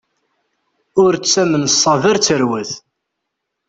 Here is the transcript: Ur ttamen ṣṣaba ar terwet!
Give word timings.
Ur 1.03 1.13
ttamen 1.15 1.63
ṣṣaba 1.73 2.07
ar 2.11 2.17
terwet! 2.25 2.71